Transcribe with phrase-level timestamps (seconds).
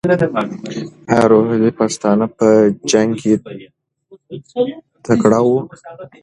[1.11, 2.47] ایا روهیلې پښتانه په
[2.91, 3.33] جنګ کې
[5.05, 5.59] تکړه وو؟